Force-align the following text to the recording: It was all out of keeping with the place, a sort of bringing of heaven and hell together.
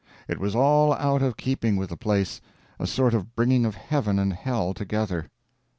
It 0.27 0.39
was 0.39 0.55
all 0.55 0.93
out 0.95 1.21
of 1.21 1.37
keeping 1.37 1.75
with 1.75 1.91
the 1.91 1.95
place, 1.95 2.41
a 2.79 2.87
sort 2.87 3.13
of 3.13 3.35
bringing 3.35 3.65
of 3.67 3.75
heaven 3.75 4.17
and 4.17 4.33
hell 4.33 4.73
together. 4.73 5.29